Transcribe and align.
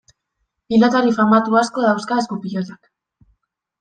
Pilotari 0.73 1.13
famatu 1.19 1.59
asko 1.61 1.85
dauzka 1.87 2.21
esku-pilotak. 2.23 2.93